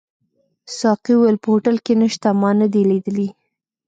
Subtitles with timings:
[0.77, 3.29] ساقي وویل: په هوټل کي نشته، ما نه دي لیدلي.